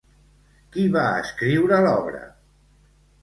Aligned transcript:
Qui 0.75 0.85
va 0.95 1.03
escriure 1.25 1.81
l'obra? 1.87 2.21